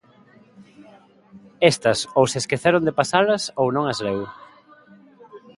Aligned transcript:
Estas, 1.71 1.99
ou 2.17 2.25
se 2.31 2.37
esqueceron 2.41 2.85
de 2.87 2.97
pasalas, 2.99 3.43
ou 3.61 3.67
non 3.75 3.85
as 3.91 3.99
leu. 4.05 4.21